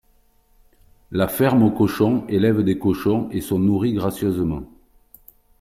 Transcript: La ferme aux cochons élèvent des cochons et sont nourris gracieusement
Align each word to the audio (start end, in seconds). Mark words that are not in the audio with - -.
La 1.11 1.27
ferme 1.27 1.61
aux 1.61 1.69
cochons 1.69 2.25
élèvent 2.27 2.63
des 2.63 2.79
cochons 2.79 3.29
et 3.33 3.39
sont 3.39 3.59
nourris 3.59 3.93
gracieusement 3.93 4.63